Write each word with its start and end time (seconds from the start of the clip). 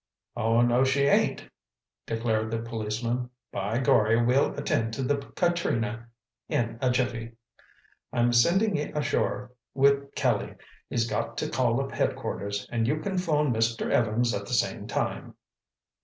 "Oh, 0.35 0.61
no, 0.61 0.83
she 0.83 1.01
ain't—" 1.03 1.47
declared 2.07 2.49
the 2.49 2.57
policeman. 2.57 3.29
"By 3.51 3.77
gorry, 3.77 4.25
we'll 4.25 4.51
attend 4.57 4.93
to 4.93 5.03
the 5.03 5.17
Katrina 5.35 6.07
in 6.49 6.79
a 6.81 6.89
jiffy. 6.89 7.33
I'm 8.11 8.33
sendin' 8.33 8.75
ye 8.77 8.91
ashore 8.95 9.51
wid 9.75 10.15
Kelly. 10.15 10.55
He's 10.89 11.07
got 11.07 11.37
to 11.37 11.49
call 11.49 11.79
up 11.79 11.91
headquarters, 11.91 12.67
and 12.71 12.87
you 12.87 12.97
can 12.97 13.19
'phone 13.19 13.53
Mr. 13.53 13.91
Evans 13.91 14.33
at 14.33 14.47
the 14.47 14.53
same 14.55 14.87
time." 14.87 15.35